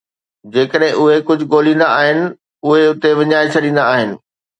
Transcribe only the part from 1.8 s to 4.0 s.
آهن، اهي اتي وڃائي ڇڏيندا